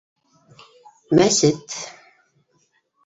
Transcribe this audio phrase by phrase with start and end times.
[1.19, 1.77] Мәсет.